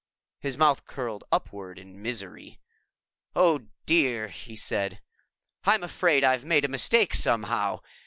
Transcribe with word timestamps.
His 0.39 0.57
mouth 0.57 0.85
curled 0.87 1.23
upward 1.31 1.77
in 1.77 2.01
misery. 2.01 2.59
"Oh, 3.35 3.67
dear," 3.85 4.29
he 4.29 4.55
said, 4.55 4.99
"I'm 5.63 5.83
afraid 5.83 6.23
I've 6.23 6.43
made 6.43 6.65
a 6.65 6.67
mistake 6.67 7.13
somehow. 7.13 7.81